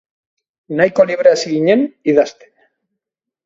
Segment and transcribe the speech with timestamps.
[0.79, 2.53] Nahiko libre hasi ginen idazten.